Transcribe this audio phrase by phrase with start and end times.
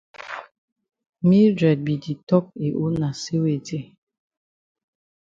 [1.29, 3.79] Mildred be di tok yi own na say weti?